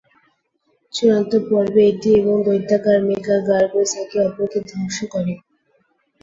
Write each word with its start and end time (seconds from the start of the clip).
চূড়ান্ত 0.93 1.31
পর্বে, 1.47 1.81
এটি 1.91 2.09
এবং 2.19 2.35
দৈত্যাকার 2.45 2.97
মেকা 3.07 3.37
গারগোস 3.47 3.91
একে 4.01 4.17
অপরকে 4.27 4.59
ধ্বংস 4.69 4.97
করে। 5.13 5.33